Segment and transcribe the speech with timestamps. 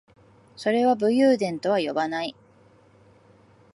[0.55, 2.35] それは武勇伝とは呼ばない